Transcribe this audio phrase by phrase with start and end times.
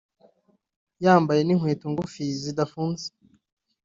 [1.03, 3.05] yambaye n’inkweto ngufi zidafunze